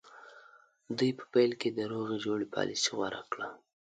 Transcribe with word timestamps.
دوی 0.97 1.11
په 1.19 1.23
پیل 1.33 1.51
کې 1.61 1.69
د 1.71 1.79
روغې 1.91 2.17
جوړې 2.25 2.47
پالیسي 2.55 2.89
غوره 2.95 3.21
کړه. 3.31 3.47